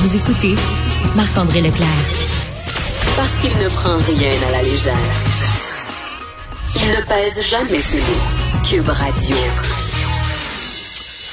Vous 0.00 0.16
écoutez 0.16 0.54
Marc-André 1.16 1.60
Leclerc. 1.60 1.88
Parce 3.16 3.34
qu'il 3.40 3.50
ne 3.58 3.68
prend 3.68 3.96
rien 3.96 4.30
à 4.46 4.52
la 4.52 4.62
légère. 4.62 4.94
Il 6.76 6.88
ne 6.88 7.04
pèse 7.04 7.44
jamais 7.44 7.80
ses 7.80 7.98
mots. 7.98 8.62
Cube 8.62 8.88
Radio. 8.88 9.36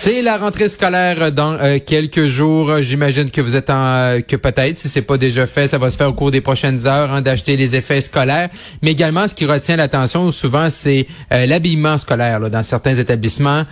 C'est 0.06 0.22
la 0.22 0.38
rentrée 0.38 0.70
scolaire 0.70 1.32
dans 1.32 1.54
euh, 1.54 1.80
quelques 1.84 2.28
jours. 2.28 2.80
J'imagine 2.84 3.32
que 3.32 3.42
vous 3.42 3.56
êtes 3.56 3.72
en 3.72 3.86
euh, 3.88 4.22
que 4.22 4.36
peut-être, 4.36 4.78
si 4.78 4.88
c'est 4.88 5.02
pas 5.02 5.18
déjà 5.18 5.48
fait, 5.48 5.68
ça 5.68 5.80
va 5.80 5.90
se 5.90 5.98
faire 5.98 6.10
au 6.10 6.14
cours 6.14 6.30
des 6.30 6.42
prochaines 6.42 6.86
heures 6.86 7.12
hein, 7.12 7.24
d'acheter 7.24 7.58
les 7.58 7.76
effets 7.76 8.02
scolaires. 8.02 8.52
Mais 8.84 8.92
également, 8.92 9.28
ce 9.28 9.34
qui 9.34 9.48
retient 9.48 9.78
l'attention 9.78 10.30
souvent, 10.30 10.70
c'est 10.70 11.08
euh, 11.34 11.48
l'habillement 11.48 11.98
scolaire 11.98 12.52
dans 12.52 12.62
certains 12.62 12.94
établissements 12.94 13.64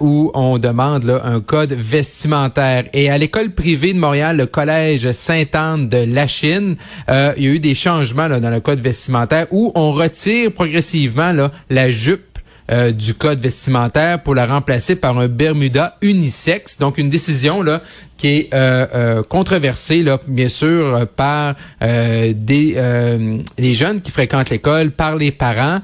où 0.00 0.30
on 0.32 0.56
demande 0.56 1.20
un 1.22 1.40
code 1.40 1.74
vestimentaire. 1.74 2.84
Et 2.94 3.10
à 3.10 3.18
l'école 3.18 3.50
privée 3.50 3.92
de 3.92 3.98
Montréal, 3.98 4.38
le 4.38 4.46
collège 4.46 5.12
Sainte-Anne 5.12 5.90
de 5.90 5.98
la 5.98 6.26
Chine, 6.26 6.76
il 7.08 7.42
y 7.42 7.46
a 7.46 7.50
eu 7.50 7.58
des 7.58 7.74
changements 7.74 8.30
dans 8.30 8.50
le 8.50 8.60
code 8.60 8.80
vestimentaire 8.80 9.48
où 9.50 9.70
on 9.74 9.92
retire 9.92 10.50
progressivement 10.50 11.32
là, 11.32 11.50
la 11.68 11.90
jupe 11.90 12.33
euh, 12.70 12.92
du 12.92 13.12
code 13.12 13.40
vestimentaire 13.40 14.22
pour 14.22 14.34
la 14.34 14.46
remplacer 14.46 14.96
par 14.96 15.18
un 15.18 15.28
Bermuda 15.28 15.96
unisexe. 16.00 16.78
Donc 16.78 16.96
une 16.96 17.10
décision 17.10 17.62
là 17.62 17.82
qui 18.16 18.28
est 18.28 18.54
euh, 18.54 18.86
euh, 18.94 19.22
controversée 19.22 20.02
là 20.02 20.18
bien 20.26 20.48
sûr 20.48 21.06
par 21.14 21.56
des 21.82 23.44
les 23.58 23.74
jeunes 23.74 24.00
qui 24.00 24.10
fréquentent 24.10 24.48
l'école, 24.48 24.92
par 24.92 25.16
les 25.16 25.30
parents. 25.30 25.80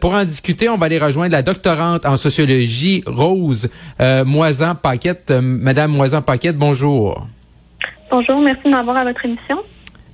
pour 0.00 0.14
en 0.14 0.24
discuter, 0.24 0.68
on 0.68 0.76
va 0.76 0.86
aller 0.86 0.98
rejoindre 0.98 1.32
la 1.32 1.42
doctorante 1.42 2.04
en 2.04 2.16
sociologie 2.16 3.04
Rose 3.06 3.68
Moisan 4.26 4.74
Paquette. 4.74 5.30
Madame 5.30 5.92
Moisan 5.92 6.22
Paquette, 6.22 6.56
bonjour. 6.56 7.28
Bonjour, 8.10 8.40
merci 8.40 8.62
de 8.64 8.70
m'avoir 8.70 8.96
à 8.96 9.04
votre 9.04 9.24
émission. 9.24 9.58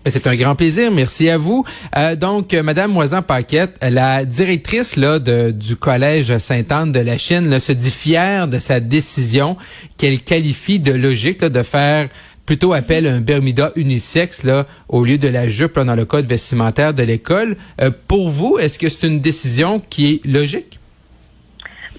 C'est 0.07 0.27
un 0.27 0.37
grand 0.37 0.55
plaisir, 0.55 0.91
merci 0.91 1.31
à 1.31 1.39
vous. 1.39 1.65
Euh, 1.97 2.15
donc, 2.15 2.53
euh, 2.53 2.63
Madame 2.63 2.93
Moisan-Paquette, 2.93 3.79
la 3.81 4.27
directrice 4.27 4.97
là 4.97 5.19
de, 5.19 5.51
du 5.51 5.77
collège 5.77 6.37
Sainte-Anne 6.37 6.93
de 6.93 7.01
la 7.01 7.17
Chine, 7.17 7.59
se 7.59 7.73
dit 7.73 7.91
fière 7.91 8.47
de 8.47 8.59
sa 8.59 8.81
décision 8.81 9.57
qu'elle 9.97 10.21
qualifie 10.21 10.79
de 10.79 10.93
logique 10.93 11.43
de 11.43 11.63
faire 11.63 12.11
plutôt 12.45 12.75
appel 12.75 13.07
à 13.07 13.15
un 13.15 13.21
Bermuda 13.23 13.73
unisexe 13.77 14.43
là, 14.43 14.67
au 14.91 15.05
lieu 15.05 15.17
de 15.17 15.29
la 15.29 15.49
jupe 15.49 15.79
dans 15.79 15.95
le 15.95 16.05
code 16.05 16.27
vestimentaire 16.27 16.93
de 16.93 17.03
l'école. 17.03 17.57
Euh, 17.81 17.91
pour 18.07 18.29
vous, 18.29 18.59
est-ce 18.59 18.79
que 18.79 18.91
c'est 18.91 19.07
une 19.07 19.21
décision 19.21 19.81
qui 19.89 20.13
est 20.13 20.27
logique? 20.27 20.81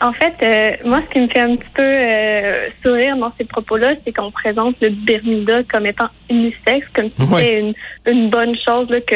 En 0.06 0.14
fait, 0.14 0.36
euh, 0.44 0.88
moi, 0.88 1.02
ce 1.08 1.14
qui 1.14 1.20
me 1.20 1.28
fait 1.28 1.40
un 1.40 1.56
petit 1.56 1.70
peu 1.74 1.84
euh, 1.84 2.70
sourire 2.84 3.18
dans 3.18 3.32
ces 3.40 3.46
propos-là, 3.46 3.96
c'est 4.04 4.14
qu'on 4.14 4.30
présente 4.30 4.76
le 4.80 4.90
Bermuda 4.90 5.64
comme 5.64 5.88
étant 5.88 6.10
unisexe, 6.30 6.88
comme 6.94 7.06
si 7.06 7.16
c'était 7.18 7.60
une, 7.60 7.74
une, 8.06 8.30
bonne 8.30 8.56
chose 8.56 8.88
là, 8.92 9.02
que 9.02 9.16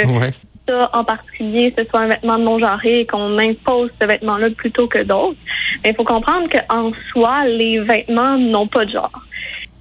ça, 0.67 0.89
en 0.93 1.03
particulier, 1.03 1.71
ce 1.77 1.83
soit 1.85 1.99
un 1.99 2.07
vêtement 2.07 2.39
non 2.39 2.57
genré 2.57 3.01
et 3.01 3.05
qu'on 3.05 3.37
impose 3.37 3.91
ce 4.01 4.07
vêtement-là 4.07 4.49
plutôt 4.49 4.87
que 4.87 5.03
d'autres. 5.03 5.37
Mais 5.83 5.91
il 5.91 5.95
faut 5.95 6.03
comprendre 6.03 6.47
qu'en 6.49 6.91
soi, 7.11 7.45
les 7.45 7.79
vêtements 7.81 8.39
n'ont 8.39 8.67
pas 8.67 8.85
de 8.85 8.91
genre. 8.91 9.21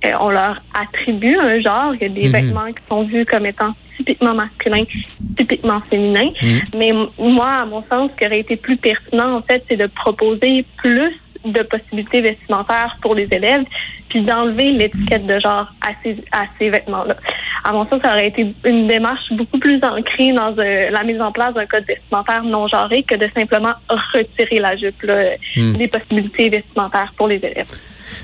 Euh, 0.04 0.10
on 0.20 0.28
leur 0.28 0.60
attribue 0.78 1.38
un 1.38 1.58
genre. 1.58 1.94
Il 1.94 2.02
y 2.02 2.04
a 2.04 2.08
des 2.10 2.28
mhm. 2.28 2.32
vêtements 2.32 2.66
qui 2.66 2.82
sont 2.86 3.04
vus 3.04 3.24
comme 3.24 3.46
étant 3.46 3.72
typiquement 3.98 4.34
masculins, 4.34 4.84
typiquement 5.36 5.80
féminins. 5.90 6.30
Mhm. 6.40 6.60
Mais 6.74 6.92
moi, 7.18 7.48
à 7.48 7.66
mon 7.66 7.84
sens, 7.90 8.10
ce 8.12 8.18
qui 8.18 8.26
aurait 8.26 8.40
été 8.40 8.56
plus 8.56 8.76
pertinent, 8.76 9.36
en 9.36 9.42
fait, 9.42 9.62
c'est 9.68 9.76
de 9.76 9.86
proposer 9.86 10.64
plus 10.78 11.12
de 11.44 11.62
possibilités 11.62 12.20
vestimentaires 12.20 12.96
pour 13.00 13.14
les 13.14 13.28
élèves, 13.30 13.64
puis 14.08 14.22
d'enlever 14.22 14.70
l'étiquette 14.70 15.26
de 15.26 15.38
genre 15.38 15.68
à 15.80 15.90
ces, 16.02 16.16
à 16.32 16.46
ces 16.58 16.70
vêtements-là. 16.70 17.16
À 17.64 17.72
mon 17.72 17.86
sens, 17.86 18.00
ça 18.02 18.12
aurait 18.12 18.28
été 18.28 18.46
une 18.64 18.88
démarche 18.88 19.32
beaucoup 19.32 19.58
plus 19.58 19.78
ancrée 19.82 20.32
dans 20.32 20.54
euh, 20.58 20.90
la 20.90 21.04
mise 21.04 21.20
en 21.20 21.30
place 21.32 21.54
d'un 21.54 21.66
code 21.66 21.84
vestimentaire 21.86 22.42
non 22.42 22.66
genré 22.68 23.02
que 23.02 23.14
de 23.14 23.28
simplement 23.34 23.74
retirer 23.88 24.58
la 24.58 24.76
jupe 24.76 25.02
là, 25.02 25.30
mhm. 25.56 25.76
des 25.76 25.88
possibilités 25.88 26.48
vestimentaires 26.48 27.12
pour 27.16 27.28
les 27.28 27.36
élèves. 27.36 27.68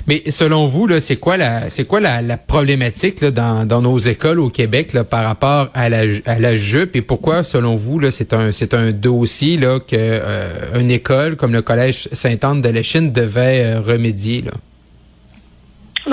Mais 0.07 0.23
selon 0.29 0.65
vous, 0.65 0.87
c'est 0.99 1.17
quoi 1.17 1.37
la 1.37 1.69
c'est 1.69 1.85
quoi 1.85 1.99
la, 1.99 2.37
problématique 2.37 3.23
dans, 3.23 3.67
dans 3.67 3.81
nos 3.81 3.97
écoles 3.97 4.39
au 4.39 4.49
Québec 4.49 4.95
par 5.09 5.23
rapport 5.23 5.69
à 5.73 5.89
la, 5.89 6.03
à 6.25 6.39
la 6.39 6.55
jupe? 6.55 6.95
Et 6.95 7.01
pourquoi, 7.01 7.43
selon 7.43 7.75
vous, 7.75 7.99
c'est 8.11 8.33
un 8.33 8.51
c'est 8.51 8.73
un 8.73 8.91
dossier 8.91 9.57
là 9.57 9.79
que 9.79 9.95
euh, 9.95 10.79
une 10.79 10.91
école 10.91 11.35
comme 11.35 11.53
le 11.53 11.61
collège 11.61 12.07
Sainte-Anne 12.11 12.61
de 12.61 12.69
la 12.69 12.83
Chine 12.83 13.11
devait 13.11 13.63
euh, 13.63 13.81
remédier 13.81 14.43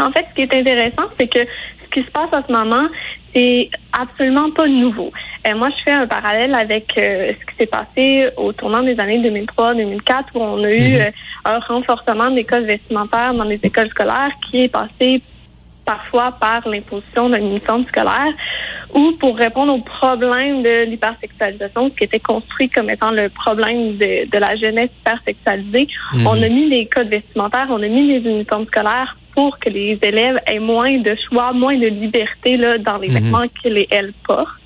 en 0.01 0.11
fait, 0.11 0.27
ce 0.31 0.35
qui 0.35 0.43
est 0.43 0.55
intéressant, 0.55 1.05
c'est 1.19 1.29
que 1.29 1.41
ce 1.41 1.91
qui 1.91 2.07
se 2.07 2.11
passe 2.11 2.33
en 2.33 2.43
ce 2.47 2.53
moment, 2.53 2.89
c'est 3.35 3.71
absolument 3.93 4.51
pas 4.51 4.67
nouveau. 4.67 5.13
Euh, 5.47 5.55
moi, 5.57 5.69
je 5.71 5.83
fais 5.85 5.93
un 5.93 6.07
parallèle 6.07 6.55
avec 6.55 6.97
euh, 6.99 7.33
ce 7.33 7.47
qui 7.47 7.57
s'est 7.59 7.67
passé 7.67 8.29
au 8.37 8.53
tournant 8.53 8.83
des 8.83 8.99
années 9.01 9.19
2003-2004, 9.19 10.25
où 10.35 10.41
on 10.41 10.63
a 10.63 10.71
eu 10.71 10.95
mhm. 10.95 11.01
euh, 11.01 11.11
un 11.45 11.59
renforcement 11.59 12.31
des 12.31 12.45
codes 12.45 12.65
vestimentaires 12.65 13.35
dans 13.35 13.45
les 13.45 13.59
écoles 13.63 13.89
scolaires 13.89 14.33
qui 14.47 14.65
est 14.65 14.69
passé 14.73 15.21
parfois 15.85 16.31
par 16.33 16.69
l'imposition 16.69 17.29
d'un 17.29 17.39
uniforme 17.39 17.85
scolaire 17.87 18.33
ou 18.95 19.13
pour 19.19 19.37
répondre 19.37 19.75
au 19.75 19.81
problème 19.81 20.63
de 20.63 20.85
l'hypersexualisation, 20.85 21.91
ce 21.91 21.95
qui 21.97 22.05
était 22.05 22.21
construit 22.21 22.69
comme 22.69 22.89
étant 22.89 23.11
le 23.11 23.29
problème 23.29 23.97
de, 23.97 24.31
de 24.31 24.39
la 24.39 24.55
jeunesse 24.55 24.91
hypersexualisée. 25.01 25.89
Mhm. 26.15 26.27
On 26.27 26.41
a 26.41 26.49
mis 26.49 26.69
les 26.69 26.87
codes 26.87 27.09
vestimentaires, 27.09 27.67
on 27.71 27.83
a 27.83 27.89
mis 27.89 28.07
les 28.07 28.31
uniformes 28.31 28.67
scolaires 28.67 29.17
pour 29.35 29.59
que 29.59 29.71
les 29.71 29.99
élèves 30.03 30.39
aient 30.47 30.59
moins 30.59 30.99
de 30.99 31.17
choix, 31.29 31.53
moins 31.53 31.77
de 31.77 31.87
liberté 31.87 32.57
là, 32.57 32.79
dans 32.79 32.99
les 32.99 33.09
mhm. 33.09 33.15
vêtements 33.15 33.49
qu'ils 33.61 33.79
et 33.79 33.89
elles 33.91 34.13
portent. 34.25 34.62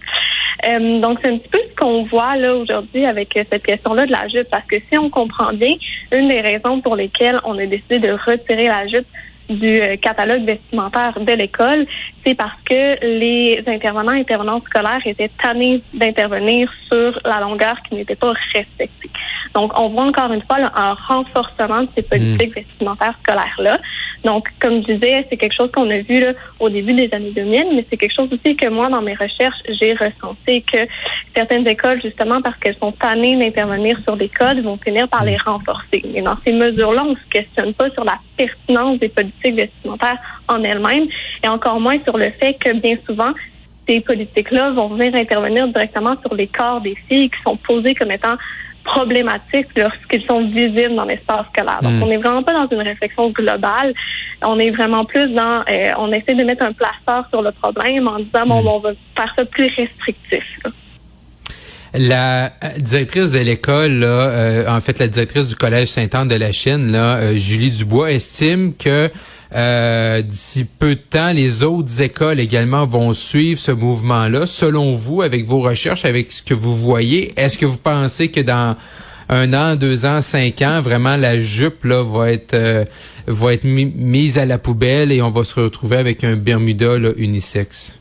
Euh, 0.67 1.01
donc, 1.01 1.19
c'est 1.23 1.31
un 1.31 1.39
petit 1.39 1.49
peu 1.49 1.61
ce 1.71 1.77
qu'on 1.77 2.05
voit 2.05 2.37
là 2.37 2.55
aujourd'hui 2.55 3.05
avec 3.05 3.33
cette 3.35 3.63
question-là 3.63 4.07
de 4.07 4.13
la 4.13 4.27
jupe, 4.29 4.49
parce 4.51 4.67
que 4.67 4.77
si 4.91 4.99
on 4.99 5.09
comprend 5.11 5.53
bien, 5.53 5.75
une 6.13 6.29
des 6.29 6.41
raisons 6.41 6.81
pour 6.81 6.97
lesquelles 6.97 7.41
on 7.45 7.59
a 7.59 7.67
décidé 7.67 7.99
de 7.99 8.13
retirer 8.13 8.67
la 8.67 8.87
jupe 8.87 9.07
du 9.49 9.81
euh, 9.81 9.97
catalogue 9.97 10.45
vestimentaire 10.45 11.21
de 11.21 11.33
l'école, 11.33 11.87
c'est 12.25 12.35
parce 12.35 12.61
que 12.69 13.05
les 13.05 13.63
intervenants 13.67 14.13
et 14.15 14.21
intervenantes 14.21 14.65
scolaires 14.65 15.01
étaient 15.05 15.31
tannés 15.41 15.83
d'intervenir 15.95 16.73
sur 16.91 17.21
la 17.25 17.41
longueur 17.41 17.77
qui 17.89 17.95
n'était 17.95 18.17
pas 18.17 18.33
respectée. 18.53 19.11
Donc, 19.55 19.79
on 19.79 19.89
voit 19.89 20.05
encore 20.05 20.33
une 20.33 20.43
fois 20.43 20.59
un 20.75 20.95
renforcement 20.95 21.83
de 21.83 21.89
ces 21.95 22.03
politiques 22.03 22.57
mmh. 22.57 22.61
vestimentaires 22.61 23.15
scolaires-là. 23.23 23.79
Donc, 24.27 24.49
comme 24.61 24.83
je 24.83 24.93
disais, 24.93 25.25
c'est 25.31 25.37
quelque 25.37 25.55
chose 25.55 25.71
qu'on 25.71 25.89
a 25.89 25.99
vu 25.99 26.19
là, 26.19 26.33
au 26.59 26.69
début 26.69 26.95
des 26.95 27.09
années 27.13 27.31
2000, 27.31 27.77
mais 27.77 27.87
c'est 27.89 27.97
quelque 27.97 28.13
chose 28.13 28.29
aussi 28.33 28.57
que 28.57 28.69
moi, 28.69 28.89
dans 28.89 29.01
mes 29.01 29.15
recherches, 29.15 29.63
j'ai 29.81 29.93
ressenti 29.95 30.63
que 30.63 30.79
certaines 31.35 31.67
écoles, 31.69 32.03
justement, 32.03 32.43
parce 32.43 32.57
qu'elles 32.59 32.77
sont 32.81 32.91
tannées 32.91 33.37
d'intervenir 33.37 34.01
sur 34.03 34.17
des 34.17 34.29
codes, 34.29 34.59
vont 34.65 34.79
finir 34.79 35.07
par 35.07 35.25
les 35.25 35.37
renforcer. 35.37 36.03
Mais 36.13 36.23
dans 36.23 36.37
ces 36.45 36.51
mesures-là, 36.51 37.05
on 37.05 37.11
ne 37.11 37.15
se 37.15 37.29
questionne 37.31 37.73
pas 37.73 37.89
sur 37.91 38.05
la 38.05 38.19
pertinence 38.37 38.99
des 38.99 39.11
politiques 39.11 39.55
vestimentaires 39.55 40.19
en 40.49 40.61
elles-mêmes 40.65 41.07
et 41.45 41.49
encore 41.49 41.79
moins 41.79 41.99
sur 42.03 42.19
le 42.19 42.31
fait 42.31 42.55
que 42.55 42.73
bien 42.73 42.97
souvent, 43.07 43.33
ces 43.89 44.01
politiques-là 44.01 44.73
vont 44.73 44.89
venir 44.89 45.15
intervenir 45.15 45.69
directement 45.69 46.17
sur 46.21 46.35
les 46.35 46.49
corps 46.49 46.81
des 46.81 46.97
filles 47.09 47.31
qui 47.31 47.41
sont 47.45 47.57
posées 47.57 47.95
comme 47.95 48.11
étant 48.11 48.37
problématiques 48.87 49.69
lorsqu'ils 49.77 50.25
sont 50.25 50.47
visibles 50.49 50.95
dans 50.95 51.05
l'espace 51.05 51.47
scolaire. 51.53 51.81
Donc, 51.83 51.95
hmm. 51.95 52.03
on 52.03 52.07
n'est 52.07 52.17
vraiment 52.17 52.43
pas 52.43 52.55
dans 52.55 52.69
une 52.75 52.83
réflexion 52.83 53.31
globale. 53.31 53.93
On 54.45 54.59
est 54.59 54.71
vraiment 54.71 55.05
plus 55.05 55.29
dans, 55.33 55.63
euh, 55.69 55.91
on 55.99 56.13
essaie 56.13 56.35
de 56.35 56.45
mettre 56.45 56.65
un 56.65 56.73
plaster 56.73 57.29
sur 57.31 57.43
le 57.43 57.53
problème 57.53 58.09
en 58.09 58.19
disant, 58.21 58.47
bon, 58.47 58.63
hmm. 58.63 58.69
on 58.69 58.79
va 58.79 58.91
faire 59.17 59.35
ça 59.37 59.45
plus 59.45 59.71
restrictif. 59.77 60.45
La 61.95 62.53
directrice 62.79 63.33
de 63.33 63.39
l'école, 63.39 64.03
euh, 64.03 64.69
en 64.69 64.81
fait, 64.81 64.99
la 64.99 65.09
directrice 65.09 65.49
du 65.49 65.57
collège 65.57 65.89
Saint-Anne 65.89 66.29
de 66.29 66.35
la 66.35 66.53
Chine, 66.53 66.93
là, 66.93 67.17
euh, 67.17 67.37
Julie 67.37 67.71
Dubois, 67.71 68.13
estime 68.13 68.75
que 68.75 69.11
euh, 69.55 70.23
d'ici 70.23 70.65
peu 70.65 70.95
de 70.95 71.01
temps, 71.01 71.33
les 71.33 71.63
autres 71.63 72.03
écoles 72.03 72.41
également 72.41 72.85
vont 72.85 73.13
suivre 73.13 73.61
ce 73.61 73.73
mouvement-là. 73.73 74.47
Selon 74.47 74.95
vous, 74.95 75.23
avec 75.23 75.45
vos 75.45 75.61
recherches, 75.61 76.05
avec 76.05 76.33
ce 76.33 76.43
que 76.43 76.55
vous 76.55 76.75
voyez, 76.75 77.33
est-ce 77.37 77.57
que 77.57 77.67
vous 77.67 77.79
pensez 77.79 78.31
que 78.31 78.41
dans 78.41 78.77
un 79.29 79.53
an, 79.55 79.77
deux 79.77 80.07
ans, 80.07 80.23
cinq 80.23 80.63
ans, 80.63 80.81
vraiment 80.81 81.17
la 81.17 81.41
jupe 81.41 81.85
là 81.85 82.03
va 82.03 82.31
être 82.31 82.55
euh, 82.55 82.85
mise 83.65 84.39
à 84.39 84.45
la 84.45 84.59
poubelle 84.59 85.13
et 85.13 85.23
on 85.23 85.31
va 85.31 85.45
se 85.45 85.59
retrouver 85.59 85.97
avec 85.97 86.25
un 86.25 86.37
Bermuda 86.37 86.99
là, 86.99 87.11
unisexe? 87.17 87.99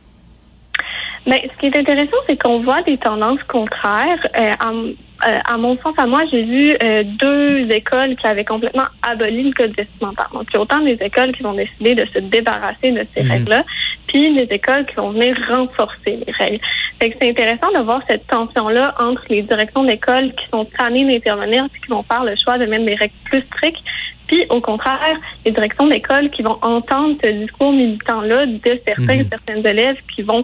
Mais 1.27 1.49
ce 1.51 1.59
qui 1.59 1.65
est 1.67 1.77
intéressant, 1.77 2.17
c'est 2.27 2.39
qu'on 2.39 2.61
voit 2.61 2.83
des 2.83 2.97
tendances 2.97 3.41
contraires. 3.47 4.27
Euh, 4.39 4.93
euh, 5.27 5.39
à 5.45 5.57
mon 5.57 5.77
sens, 5.77 5.93
à 5.97 6.05
moi, 6.05 6.21
j'ai 6.31 6.43
vu 6.43 6.75
euh, 6.83 7.03
deux 7.03 7.67
écoles 7.71 8.15
qui 8.15 8.27
avaient 8.27 8.45
complètement 8.45 8.85
aboli 9.01 9.43
le 9.43 9.53
code 9.53 9.75
vestimentaire. 9.75 10.29
Donc, 10.33 10.43
il 10.49 10.53
y 10.53 10.57
a 10.57 10.61
autant 10.61 10.81
des 10.81 10.97
écoles 11.01 11.31
qui 11.33 11.41
vont 11.41 11.53
décider 11.53 11.95
de 11.95 12.05
se 12.05 12.19
débarrasser 12.19 12.91
de 12.91 13.05
ces 13.15 13.23
mhm. 13.23 13.31
règles-là, 13.31 13.63
puis 14.07 14.35
des 14.35 14.53
écoles 14.53 14.85
qui 14.85 14.95
vont 14.95 15.11
venir 15.11 15.35
renforcer 15.49 16.19
les 16.25 16.31
règles. 16.31 16.59
Fait 16.99 17.09
que 17.09 17.17
c'est 17.19 17.29
intéressant 17.29 17.71
de 17.75 17.81
voir 17.81 18.01
cette 18.07 18.27
tension-là 18.27 18.95
entre 18.99 19.23
les 19.29 19.41
directions 19.41 19.83
d'école 19.83 20.31
qui 20.35 20.47
sont 20.51 20.65
tannées 20.77 21.03
d'intervenir 21.03 21.65
puis 21.71 21.81
qui 21.81 21.87
vont 21.87 22.03
faire 22.03 22.23
le 22.23 22.35
choix 22.41 22.57
de 22.57 22.65
mettre 22.65 22.85
des 22.85 22.95
règles 22.95 23.13
plus 23.25 23.41
strictes, 23.53 23.83
Puis, 24.27 24.43
au 24.49 24.59
contraire, 24.59 25.17
les 25.45 25.51
directions 25.51 25.85
d'école 25.85 26.31
qui 26.31 26.41
vont 26.41 26.57
entendre 26.63 27.15
ce 27.23 27.29
discours 27.29 27.71
militant-là 27.71 28.47
de 28.47 28.81
certains 28.83 29.17
Mhm. 29.17 29.29
certaines 29.29 29.67
élèves 29.67 29.97
qui 30.15 30.23
vont 30.23 30.43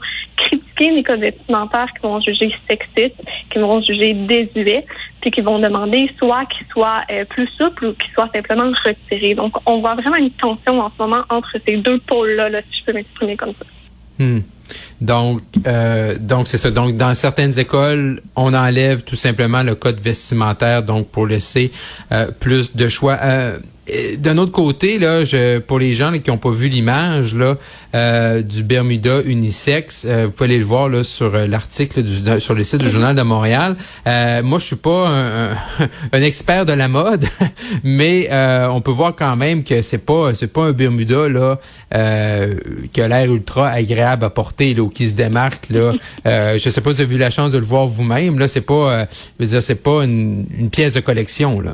critiquer 0.82 0.96
les 0.96 1.04
codes 1.04 1.20
vestimentaires, 1.20 1.88
qui 1.94 2.02
vont 2.02 2.20
juger 2.22 2.54
sexistes, 2.68 3.22
qui 3.52 3.60
vont 3.60 3.82
juger 3.82 4.14
désuets, 4.14 4.86
puis 5.22 5.32
qui 5.32 5.42
vont 5.42 5.60
demander 5.60 6.10
soit 6.18 6.46
qu'ils 6.46 6.68
soient 6.68 7.02
euh, 7.12 7.26
plus 7.26 7.48
souples 7.58 7.88
ou 7.88 7.94
qu'ils 7.94 8.12
soient 8.14 8.30
simplement 8.34 8.72
retirés. 8.84 9.36
Donc, 9.36 9.54
on 9.66 9.80
voit 9.80 9.96
vraiment 9.96 10.18
une 10.18 10.32
tension 10.32 10.80
en 10.80 10.90
ce 10.90 11.02
moment 11.02 11.24
entre 11.30 11.56
ces 11.66 11.78
deux 11.78 12.00
pôles-là, 12.00 12.50
là, 12.50 12.62
si 12.62 12.80
je 12.80 12.86
peux 12.86 12.94
m'exprimer 12.94 13.38
comme 13.38 13.54
ça. 13.60 13.66
Hmm. 14.20 14.42
Donc, 15.02 15.42
euh, 15.68 16.18
donc 16.20 16.48
c'est 16.48 16.58
ça. 16.58 16.72
Donc, 16.72 16.96
dans 16.96 17.14
certaines 17.14 17.58
écoles, 17.60 18.22
on 18.36 18.54
enlève 18.54 19.04
tout 19.04 19.16
simplement 19.16 19.64
le 19.64 19.76
code 19.76 20.00
vestimentaire, 20.00 20.84
donc 20.84 21.10
pour 21.10 21.28
laisser 21.28 21.72
euh, 22.12 22.32
plus 22.32 22.76
de 22.76 22.88
choix. 22.88 23.18
D'un 24.20 24.38
autre 24.38 24.52
côté, 24.52 25.00
là, 25.00 25.24
je, 25.26 25.58
pour 25.60 25.80
les 25.80 25.96
gens 25.96 26.12
là, 26.12 26.20
qui 26.20 26.30
n'ont 26.30 26.38
pas 26.38 26.52
vu 26.52 26.70
l'image 26.70 27.34
là 27.36 27.58
euh, 27.96 28.42
du 28.42 28.64
Bermuda 28.64 29.22
unisex, 29.26 30.06
euh, 30.08 30.26
vous 30.28 30.32
pouvez 30.32 30.46
aller 30.52 30.60
le 30.60 30.66
voir 30.66 30.88
là 30.88 31.04
sur 31.04 31.34
euh, 31.34 31.48
l'article 31.48 32.04
sur 32.40 32.54
le 32.54 32.64
site 32.64 32.80
du 32.82 32.90
Journal 32.92 33.16
de 33.16 33.22
Montréal. 33.24 33.76
Euh, 34.08 34.44
moi, 34.44 34.60
je 34.60 34.66
suis 34.66 34.76
pas 34.78 35.08
un, 35.08 35.52
un- 35.52 35.58
un 36.14 36.22
expert 36.22 36.66
de 36.66 36.74
la 36.74 36.88
mode, 36.88 37.26
mais 37.84 38.30
euh, 38.32 38.68
on 38.68 38.82
peut 38.82 38.92
voir 38.92 39.16
quand 39.16 39.36
même 39.36 39.64
que 39.64 39.82
c'est 39.82 39.98
pas 40.06 40.36
c'est 40.36 40.48
pas 40.54 40.66
un 40.66 40.72
Bermuda 40.74 41.28
là 41.28 41.60
euh, 41.96 42.56
qui 42.94 43.02
a 43.02 43.08
l'air 43.08 43.32
ultra 43.32 43.70
agréable 43.70 44.24
à 44.24 44.30
porter 44.30 44.74
là, 44.76 44.84
ou 44.84 44.90
qui 44.90 45.10
se 45.10 45.16
démarque 45.16 45.68
là. 45.70 45.94
Euh, 46.28 46.60
je 46.60 46.70
sais 46.70 46.82
pas 46.82 46.92
si 46.92 46.98
vous 46.98 47.02
avez 47.08 47.16
eu 47.16 47.18
la 47.20 47.32
chance 47.32 47.52
de 47.52 47.58
le 47.58 47.66
voir 47.66 47.88
vous-même 47.88 48.38
là. 48.38 48.48
C'est 48.48 48.62
pas, 48.62 48.74
euh, 48.92 49.06
je 49.40 49.44
veux 49.44 49.50
dire, 49.50 49.64
c'est 49.64 49.76
pas 49.82 50.04
une, 50.04 50.46
une 50.56 50.70
pièce 50.70 50.94
de 50.94 51.00
collection 51.00 51.60
là. 51.60 51.74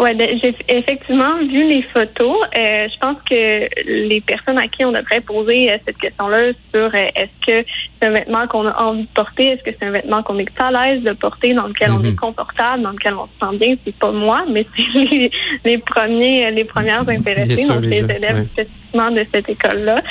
Ouais, 0.00 0.12
ben, 0.14 0.28
j'ai 0.42 0.56
effectivement 0.68 1.38
vu 1.38 1.68
les 1.68 1.82
photos. 1.82 2.36
Euh, 2.58 2.88
je 2.92 2.98
pense 2.98 3.16
que 3.30 3.68
les 3.86 4.20
personnes 4.20 4.58
à 4.58 4.66
qui 4.66 4.84
on 4.84 4.90
devrait 4.90 5.20
poser 5.20 5.70
euh, 5.70 5.78
cette 5.86 5.98
question-là 5.98 6.52
sur 6.72 6.86
euh, 6.86 7.10
est-ce 7.14 7.46
que 7.46 7.68
c'est 8.00 8.08
un 8.08 8.10
vêtement 8.10 8.46
qu'on 8.48 8.66
a 8.66 8.82
envie 8.82 9.02
de 9.02 9.08
porter, 9.14 9.48
est-ce 9.48 9.62
que 9.62 9.70
c'est 9.78 9.86
un 9.86 9.92
vêtement 9.92 10.22
qu'on 10.24 10.38
est 10.38 10.48
à 10.60 10.72
l'aise 10.72 11.02
de 11.04 11.12
porter, 11.12 11.54
dans 11.54 11.68
lequel 11.68 11.92
on 11.92 12.02
est 12.02 12.16
confortable, 12.16 12.82
dans 12.82 12.90
lequel 12.90 13.14
on 13.14 13.26
se 13.26 13.32
sent 13.40 13.56
bien, 13.58 13.76
c'est 13.84 13.94
pas 13.94 14.10
moi, 14.10 14.44
mais 14.50 14.66
c'est 14.76 14.98
les, 14.98 15.30
les 15.64 15.78
premiers, 15.78 16.46
euh, 16.46 16.50
les 16.50 16.64
premières 16.64 17.04
Bien 17.04 17.20
intéressées, 17.20 17.56
sûr, 17.56 17.74
donc 17.74 17.84
les 17.84 17.98
élèves 17.98 18.48
ouais. 18.56 19.10
de 19.12 19.26
cette 19.30 19.48
école-là. 19.48 20.02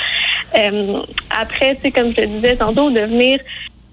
Euh, 0.56 1.00
après, 1.30 1.74
sais, 1.76 1.90
comme 1.90 2.12
je 2.14 2.22
le 2.22 2.26
disais 2.28 2.56
tantôt, 2.56 2.90
de 2.90 3.00
venir 3.00 3.38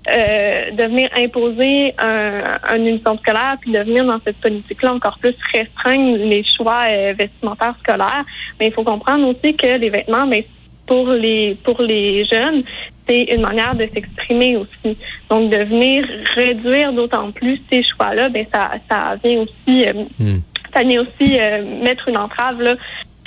euh, 0.10 0.72
de 0.72 0.84
venir 0.84 1.10
imposer 1.16 1.94
un, 2.00 2.58
un 2.64 2.84
uniforme 2.84 3.20
scolaire, 3.20 3.58
puis 3.62 3.72
de 3.72 3.80
venir 3.80 4.06
dans 4.06 4.20
cette 4.26 4.38
politique-là 4.38 4.94
encore 4.94 5.18
plus 5.20 5.36
restreindre 5.54 6.18
les 6.18 6.44
choix 6.44 6.86
euh, 6.90 7.14
vestimentaires 7.18 7.76
scolaires. 7.84 8.26
Mais 8.60 8.68
il 8.68 8.74
faut 8.74 8.84
comprendre 8.84 9.28
aussi 9.28 9.56
que 9.56 9.78
les 9.78 9.90
vêtements, 9.90 10.26
mais 10.26 10.48
pour 10.88 11.10
les 11.10 11.56
pour 11.64 11.82
les 11.82 12.26
jeunes, 12.26 12.64
c'est 13.08 13.24
une 13.24 13.42
manière 13.42 13.76
de 13.76 13.88
s'exprimer 13.94 14.58
aussi. 14.58 14.98
Donc 15.30 15.52
de 15.52 15.58
venir 15.58 16.06
réduire 16.36 16.94
d'autant 16.94 17.32
plus 17.32 17.62
ces 17.72 17.84
choix-là, 17.84 18.30
ben 18.30 18.46
ça 18.54 18.72
ça 18.90 19.16
vient 19.24 19.42
aussi 19.42 19.88
euh, 19.88 19.94
Hmm. 20.20 20.40
ça 20.74 20.84
vient 20.84 21.02
aussi 21.02 21.40
euh, 21.40 21.64
mettre 21.84 22.08
une 22.08 22.18
entrave 22.18 22.62
là, 22.62 22.72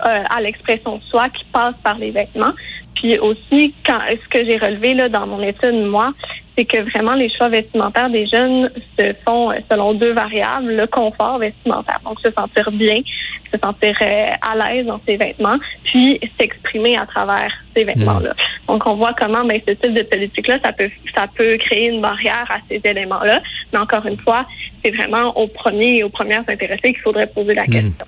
euh, 0.07 0.23
à 0.29 0.41
l'expression 0.41 0.97
de 0.97 1.03
soi 1.05 1.29
qui 1.29 1.45
passe 1.53 1.75
par 1.83 1.99
les 1.99 2.11
vêtements. 2.11 2.53
Puis 2.95 3.19
aussi, 3.19 3.75
quand 3.85 4.01
ce 4.11 4.29
que 4.29 4.45
j'ai 4.45 4.57
relevé 4.57 4.95
là 4.95 5.09
dans 5.09 5.27
mon 5.27 5.43
étude, 5.43 5.75
moi, 5.75 6.13
c'est 6.57 6.65
que 6.65 6.79
vraiment 6.91 7.15
les 7.15 7.29
choix 7.31 7.49
vestimentaires 7.49 8.11
des 8.11 8.27
jeunes 8.27 8.71
se 8.99 9.13
font 9.27 9.51
euh, 9.51 9.57
selon 9.71 9.95
deux 9.95 10.13
variables, 10.13 10.75
le 10.75 10.87
confort 10.87 11.39
vestimentaire, 11.39 12.01
donc 12.05 12.21
se 12.21 12.31
sentir 12.31 12.71
bien, 12.73 12.97
se 13.53 13.59
sentir 13.59 13.97
euh, 14.01 14.27
à 14.41 14.73
l'aise 14.73 14.87
dans 14.87 15.01
ses 15.07 15.17
vêtements, 15.17 15.57
puis 15.85 16.21
s'exprimer 16.39 16.97
à 16.97 17.07
travers 17.07 17.53
ces 17.75 17.85
vêtements-là. 17.85 18.35
Donc 18.69 18.87
on 18.87 18.95
voit 18.95 19.15
comment 19.15 19.45
ben, 19.45 19.61
ce 19.67 19.73
type 19.73 19.95
de 19.95 20.03
politique-là, 20.03 20.59
ça 20.65 20.73
peut 20.73 20.91
ça 21.15 21.27
peut 21.35 21.57
créer 21.59 21.89
une 21.89 22.01
barrière 22.01 22.47
à 22.49 22.59
ces 22.69 22.81
éléments-là. 22.85 23.43
Mais 23.73 23.79
encore 23.79 24.07
une 24.07 24.19
fois, 24.19 24.47
c'est 24.83 24.91
vraiment 24.93 25.37
aux 25.37 25.49
premiers 25.49 25.99
et 25.99 26.05
aux 26.05 26.09
premières 26.09 26.45
intéressées 26.49 26.93
qu'il 26.93 27.03
faudrait 27.03 27.27
poser 27.27 27.55
la 27.55 27.67
question. 27.67 28.07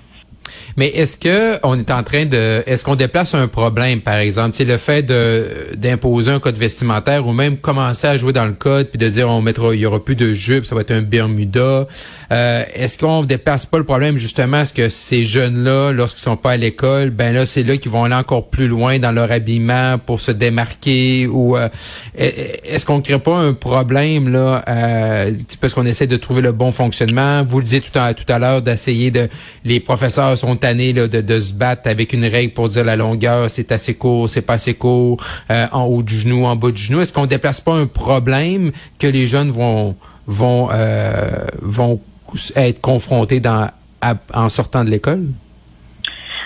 Mais 0.77 0.89
est-ce 0.89 1.17
que 1.17 1.59
on 1.63 1.77
est 1.77 1.89
en 1.89 2.03
train 2.03 2.25
de, 2.25 2.63
est-ce 2.67 2.83
qu'on 2.83 2.95
déplace 2.95 3.33
un 3.33 3.47
problème, 3.47 4.01
par 4.01 4.17
exemple, 4.17 4.51
c'est 4.53 4.63
le 4.63 4.77
fait 4.77 5.01
de 5.01 5.75
d'imposer 5.75 6.31
un 6.31 6.39
code 6.39 6.55
vestimentaire 6.55 7.25
ou 7.25 7.33
même 7.33 7.57
commencer 7.57 8.05
à 8.05 8.15
jouer 8.15 8.31
dans 8.31 8.45
le 8.45 8.53
code 8.53 8.89
puis 8.89 8.99
de 8.99 9.09
dire 9.09 9.27
on 9.27 9.41
mettra, 9.41 9.73
il 9.73 9.79
y 9.79 9.87
aura 9.87 10.03
plus 10.03 10.15
de 10.15 10.35
jupe, 10.35 10.67
ça 10.67 10.75
va 10.75 10.81
être 10.81 10.91
un 10.91 11.01
Bermuda. 11.01 11.87
Euh, 12.31 12.63
est-ce 12.75 12.97
qu'on 12.99 13.23
déplace 13.23 13.65
pas 13.65 13.79
le 13.79 13.85
problème 13.85 14.19
justement, 14.19 14.61
est-ce 14.61 14.73
que 14.73 14.89
ces 14.89 15.23
jeunes-là, 15.23 15.93
lorsqu'ils 15.93 16.21
sont 16.21 16.37
pas 16.37 16.51
à 16.51 16.57
l'école, 16.57 17.09
ben 17.09 17.33
là 17.33 17.47
c'est 17.47 17.63
là 17.63 17.77
qu'ils 17.77 17.91
vont 17.91 18.03
aller 18.03 18.13
encore 18.13 18.49
plus 18.49 18.67
loin 18.67 18.99
dans 18.99 19.11
leur 19.11 19.31
habillement 19.31 19.97
pour 19.97 20.19
se 20.19 20.31
démarquer 20.31 21.25
ou 21.25 21.57
euh, 21.57 21.69
est-ce 22.15 22.85
qu'on 22.85 23.01
crée 23.01 23.17
pas 23.17 23.35
un 23.35 23.53
problème 23.53 24.29
là, 24.29 24.63
euh, 24.67 25.31
parce 25.59 25.73
qu'on 25.73 25.87
essaie 25.87 26.07
de 26.07 26.17
trouver 26.17 26.43
le 26.43 26.51
bon 26.51 26.71
fonctionnement? 26.71 27.43
Vous 27.43 27.57
le 27.57 27.63
disiez 27.63 27.81
tout 27.81 27.97
à 27.97 28.13
tout 28.13 28.31
à 28.31 28.37
l'heure 28.37 28.61
d'essayer 28.61 29.09
de, 29.09 29.27
les 29.65 29.79
professeurs 29.79 30.37
sont 30.37 30.55
tannés 30.67 30.91
là, 30.93 31.07
de, 31.07 31.21
de 31.21 31.39
se 31.39 31.53
battre 31.53 31.89
avec 31.89 32.11
une 32.13 32.25
règle 32.25 32.53
pour 32.53 32.67
dire 32.67 32.83
la 32.83 32.95
longueur, 32.97 33.49
c'est 33.49 33.71
assez 33.71 33.95
court, 33.95 34.27
c'est 34.29 34.41
pas 34.41 34.53
assez 34.55 34.73
court, 34.73 35.17
euh, 35.49 35.65
en 35.71 35.83
haut 35.85 36.03
du 36.03 36.15
genou, 36.15 36.45
en 36.45 36.55
bas 36.57 36.71
du 36.71 36.81
genou. 36.81 36.99
Est-ce 37.01 37.13
qu'on 37.13 37.25
déplace 37.25 37.61
pas 37.61 37.73
un 37.73 37.87
problème 37.87 38.71
que 38.99 39.07
les 39.07 39.27
jeunes 39.27 39.51
vont 39.51 39.95
vont 40.27 40.67
euh, 40.73 41.45
vont 41.61 42.01
être 42.57 42.81
confrontés 42.81 43.39
dans 43.39 43.69
à- 44.01 44.15
en 44.33 44.49
sortant 44.49 44.83
de 44.83 44.89
l'école? 44.89 45.23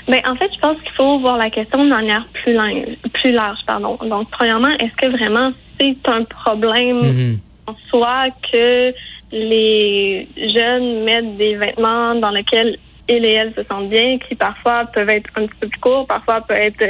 Mais 0.08 0.22
en 0.28 0.36
fait, 0.36 0.50
je 0.54 0.60
pense 0.60 0.78
qu'il 0.84 0.92
faut 0.92 1.20
voir 1.20 1.38
la 1.38 1.50
question 1.50 1.84
de 1.84 1.90
manière 1.90 2.26
plus 2.44 2.54
large. 2.54 2.90
Plus 3.14 3.32
large 3.32 3.60
pardon. 3.66 3.98
Donc, 4.08 4.30
premièrement, 4.32 4.74
est-ce 4.82 4.96
que 5.02 5.10
vraiment 5.18 5.52
c'est 5.80 5.98
un 6.08 6.24
problème 6.26 7.00
Mhm. 7.02 7.40
en 7.68 7.76
soi 7.90 8.26
que 8.52 8.94
les 9.32 10.28
jeunes 10.56 11.04
mettent 11.06 11.38
des 11.38 11.56
vêtements 11.56 12.14
dans 12.16 12.32
lesquels 12.32 12.78
ils 13.12 13.26
et 13.26 13.34
elles 13.34 13.54
se 13.56 13.64
sentent 13.64 13.90
bien, 13.90 14.18
qui 14.20 14.36
parfois 14.36 14.86
peuvent 14.94 15.10
être 15.10 15.30
un 15.36 15.46
petit 15.46 15.58
peu 15.60 15.68
plus 15.68 15.80
courts, 15.80 16.08
parfois 16.08 16.42
peut 16.42 16.54
être 16.54 16.84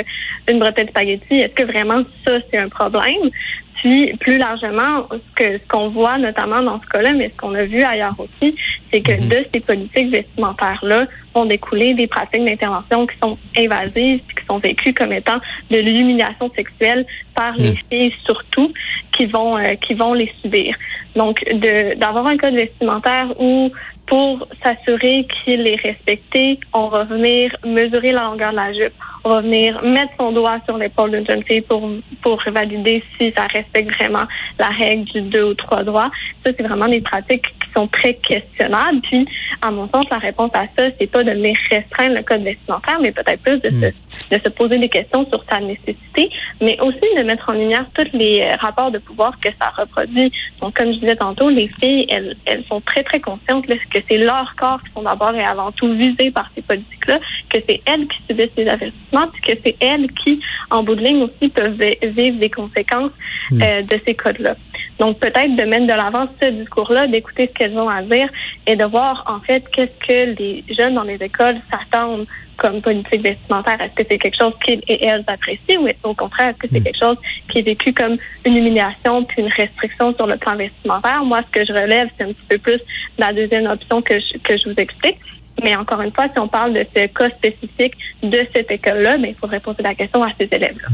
une 0.50 0.60
bretelle 0.60 0.90
spaghetti. 0.90 1.36
Est-ce 1.36 1.54
que 1.54 1.64
vraiment 1.64 2.04
ça, 2.26 2.34
c'est 2.50 2.58
un 2.58 2.70
problème? 2.70 3.30
Puis, 3.76 4.14
plus 4.20 4.38
largement, 4.38 5.08
ce 5.12 5.18
que 5.44 5.58
ce 5.58 5.68
qu'on 5.68 5.90
voit 5.90 6.20
notamment 6.20 6.62
dans 6.62 6.80
ce 6.82 6.88
cas-là, 6.88 7.14
mais 7.14 7.30
ce 7.30 7.36
qu'on 7.38 7.56
a 7.56 7.64
vu 7.64 7.82
ailleurs 7.82 8.14
aussi, 8.20 8.56
c'est 8.94 9.02
que 9.02 9.14
Mhm. 9.14 9.28
de 9.30 9.46
ces 9.52 9.60
politiques 9.60 10.12
vestimentaires-là 10.12 11.08
vont 11.34 11.46
découler 11.46 11.96
des 11.96 12.06
pratiques 12.06 12.46
d'intervention 12.46 13.08
qui 13.08 13.16
sont 13.24 13.40
invasives, 13.58 14.20
qui 14.20 14.46
sont 14.48 14.60
vécues 14.60 14.94
comme 14.94 15.14
étant 15.14 15.40
de 15.72 15.78
l'humiliation 15.80 16.52
sexuelle 16.56 17.08
par 17.36 17.56
les 17.58 17.72
Mhm. 17.72 17.78
filles 17.90 18.14
surtout, 18.24 18.72
qui 19.14 19.26
vont 19.26 19.58
euh, 19.58 19.74
qui 19.82 19.96
vont 19.96 20.14
les 20.14 20.32
subir. 20.44 20.76
Donc, 21.16 21.44
de 21.52 21.96
d'avoir 21.96 22.28
un 22.28 22.38
code 22.38 22.54
vestimentaire 22.54 23.34
où 23.40 23.72
pour 24.12 24.46
s'assurer 24.62 25.26
qu'il 25.26 25.66
est 25.66 25.82
respecté, 25.82 26.60
on 26.74 26.90
va 26.90 27.06
venir 27.06 27.56
mesurer 27.66 28.12
la 28.12 28.24
longueur 28.24 28.52
de 28.52 28.58
la 28.58 28.74
jupe. 28.74 28.92
On 29.24 29.30
va 29.30 29.40
venir 29.40 29.82
mettre 29.84 30.12
son 30.20 30.34
doigt 30.34 30.58
sur 30.66 30.78
l'épaule 30.78 31.12
d'une 31.12 31.26
jeune 31.26 31.44
fille 31.44 31.62
pour, 31.62 31.90
pour 32.22 32.44
valider 32.46 33.02
si 33.18 33.32
ça 33.38 33.44
respecte 33.44 33.96
vraiment 33.96 34.26
la 34.60 34.68
règle 34.68 35.06
du 35.06 35.22
deux 35.22 35.44
ou 35.44 35.54
trois 35.54 35.84
doigts. 35.86 36.12
Ça, 36.46 36.52
c'est 36.58 36.64
vraiment 36.68 36.90
des 36.90 37.00
pratiques 37.00 37.46
qui 37.64 37.72
sont 37.74 37.88
très 37.88 38.16
questionnables. 38.16 39.00
Puis, 39.00 39.26
à 39.62 39.72
mon 39.72 39.88
sens, 39.88 40.04
la 40.12 40.18
réponse 40.18 40.52
à 40.56 40.66
ça, 40.78 40.90
c'est 41.00 41.08
pas 41.08 41.24
de 41.24 41.32
venir 41.32 41.56
restreindre 41.70 42.16
le 42.16 42.24
code 42.24 42.44
vestimentaire, 42.44 43.00
mais 43.02 43.14
peut-être 43.14 43.42
plus 43.42 43.60
de, 43.60 43.70
Mm. 43.70 43.82
se, 43.82 43.94
de 44.32 44.38
se 44.44 44.50
poser 44.50 44.78
des 44.78 44.90
questions 44.90 45.26
sur 45.30 45.44
sa 45.50 45.60
nécessité, 45.60 46.30
mais 46.62 46.80
aussi 46.82 47.00
de 47.18 47.24
mettre 47.24 47.50
en 47.50 47.54
lumière 47.54 47.86
tous 47.94 48.08
les 48.14 48.42
euh, 48.42 48.56
rapports 48.60 48.92
de 48.92 48.98
pouvoir 49.00 49.40
que 49.40 49.50
ça 49.62 49.70
reproduit. 49.78 50.32
Donc, 50.62 50.76
comme 50.78 50.92
je 50.94 51.00
disais 51.00 51.16
tantôt, 51.16 51.50
les 51.50 51.68
filles, 51.80 52.06
elles, 52.10 52.36
elles 52.46 52.64
sont 52.66 52.82
très, 52.82 53.04
très 53.04 53.20
conscientes 53.20 53.68
là, 53.68 53.76
que 53.94 54.00
c'est 54.10 54.18
leur 54.18 54.56
corps 54.56 54.82
qui 54.84 54.92
sont 54.94 55.04
d'abord 55.04 55.34
et 55.36 55.44
avant 55.44 55.72
tout 55.72 55.92
visés 55.94 56.32
par 56.32 56.50
ces 56.56 56.62
politiques-là, 56.62 57.20
que 57.50 57.58
c'est 57.68 57.82
elles 57.86 58.08
qui 58.08 58.18
subissent 58.30 58.56
les 58.58 58.68
avertissements, 58.68 59.28
puis 59.34 59.42
que 59.42 59.60
c'est 59.66 59.76
elles 59.82 60.10
qui, 60.24 60.40
en 60.70 60.84
bout 60.84 60.96
de 60.96 61.02
ligne 61.04 61.24
aussi, 61.24 61.50
peuvent 61.50 61.78
vi- 61.80 61.98
vivre 62.04 62.40
des 62.40 62.50
conséquences 62.50 63.12
Mm. 63.50 63.62
euh, 63.64 63.82
de 63.82 64.00
ces 64.08 64.14
codes-là. 64.16 64.56
Donc, 65.02 65.18
peut-être 65.20 65.56
de 65.56 65.64
mettre 65.64 65.88
de 65.88 65.94
l'avant 65.94 66.28
ce 66.40 66.48
discours-là, 66.48 67.08
d'écouter 67.08 67.48
ce 67.52 67.58
qu'elles 67.58 67.76
ont 67.76 67.90
à 67.90 68.04
dire 68.04 68.30
et 68.68 68.76
de 68.76 68.86
voir, 68.86 69.24
en 69.28 69.40
fait, 69.40 69.64
qu'est-ce 69.74 70.08
que 70.08 70.40
les 70.40 70.64
jeunes 70.78 70.94
dans 70.94 71.02
les 71.02 71.16
écoles 71.16 71.58
s'attendent 71.72 72.28
comme 72.58 72.80
politique 72.82 73.24
vestimentaire. 73.24 73.82
Est-ce 73.82 73.96
que 73.96 74.04
c'est 74.08 74.20
quelque 74.20 74.38
chose 74.38 74.54
qu'ils 74.64 74.82
et 74.88 75.04
elles 75.04 75.24
apprécient 75.26 75.82
ou 75.82 75.88
est-ce 75.88 76.08
au 76.08 76.14
contraire, 76.14 76.50
est-ce 76.50 76.60
que 76.60 76.68
c'est 76.72 76.80
Mm. 76.80 76.84
quelque 76.84 77.00
chose 77.00 77.18
qui 77.50 77.58
est 77.58 77.62
vécu 77.64 77.92
comme 77.92 78.18
une 78.46 78.56
humiliation 78.58 79.24
puis 79.24 79.42
une 79.42 79.48
restriction 79.48 80.14
sur 80.14 80.28
le 80.28 80.38
plan 80.38 80.56
vestimentaire? 80.56 81.24
Moi, 81.26 81.40
ce 81.48 81.60
que 81.60 81.66
je 81.66 81.74
relève, 81.74 82.08
c'est 82.16 82.26
un 82.26 82.28
petit 82.28 82.46
peu 82.50 82.60
plus 82.60 82.80
la 83.18 83.34
deuxième 83.34 83.66
option 83.66 84.04
que 84.04 84.20
je, 84.20 84.38
que 84.38 84.56
je 84.56 84.70
vous 84.70 84.76
explique. 84.78 85.18
Mais 85.64 85.76
encore 85.76 86.02
une 86.02 86.12
fois, 86.12 86.28
si 86.32 86.38
on 86.38 86.48
parle 86.48 86.74
de 86.74 86.86
ce 86.96 87.08
cas 87.08 87.32
spécifique 87.32 87.96
de 88.22 88.46
cette 88.56 88.70
école-là, 88.70 89.18
ben, 89.18 89.30
il 89.30 89.36
faudrait 89.36 89.60
poser 89.60 89.82
la 89.82 89.96
question 89.96 90.22
à 90.22 90.30
ces 90.40 90.48
élèves-là. 90.52 90.90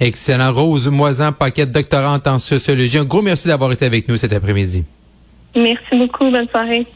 Excellent. 0.00 0.52
Rose 0.52 0.88
Moisan, 0.88 1.32
paquette 1.32 1.72
doctorante 1.72 2.26
en 2.26 2.38
sociologie. 2.38 2.98
Un 2.98 3.04
gros 3.04 3.22
merci 3.22 3.48
d'avoir 3.48 3.72
été 3.72 3.86
avec 3.86 4.08
nous 4.08 4.16
cet 4.16 4.32
après-midi. 4.32 4.84
Merci 5.56 5.96
beaucoup. 5.96 6.30
Bonne 6.30 6.48
soirée. 6.48 6.86